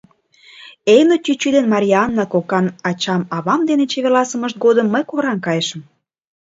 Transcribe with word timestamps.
Эйно 0.93 1.15
чӱчӱ 1.25 1.49
ден 1.55 1.65
Марйаана 1.73 2.25
кокан 2.33 2.65
ача-авам 2.89 3.61
дене 3.69 3.83
чеверласымышт 3.91 4.57
годым 4.63 4.87
мый 4.93 5.03
кораҥ 5.09 5.37
кайышым. 5.45 5.81